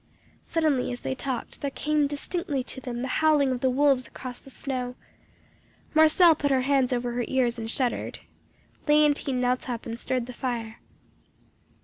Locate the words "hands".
6.61-6.91